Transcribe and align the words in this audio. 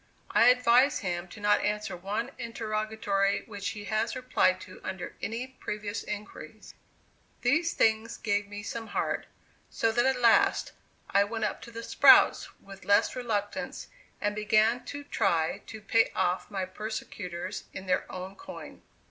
I 0.31 0.47
advise 0.47 1.01
him 1.01 1.27
to 1.27 1.39
not 1.39 1.61
answer 1.63 1.95
one 1.95 2.31
interrogatory 2.39 3.43
which 3.45 3.69
he 3.69 3.83
has 3.83 4.15
replied 4.15 4.59
to 4.61 4.81
under 4.83 5.15
any 5.21 5.45
previous 5.59 6.01
inquiries." 6.03 6.73
These 7.41 7.75
things 7.75 8.17
gave 8.17 8.47
me 8.47 8.63
some 8.63 8.87
heart, 8.87 9.27
so 9.69 9.91
that 9.91 10.07
at 10.07 10.19
last, 10.19 10.71
I 11.11 11.23
went 11.23 11.43
up 11.45 11.61
to 11.61 11.71
the 11.71 11.83
"sprouts" 11.83 12.49
with 12.59 12.83
less 12.83 13.15
reluctance, 13.15 13.89
and 14.19 14.33
began 14.33 14.83
to 14.85 15.03
try 15.03 15.59
to 15.67 15.79
pay 15.81 16.11
off 16.15 16.49
my 16.49 16.65
persecutors 16.65 17.65
in 17.71 17.85
their 17.85 18.11
own 18.11 18.35
coin. 18.35 18.81